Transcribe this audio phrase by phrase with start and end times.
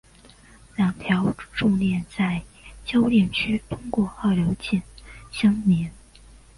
[0.75, 2.41] 两条重链在
[2.87, 4.81] 铰链区通过二硫键
[5.31, 5.91] 相连。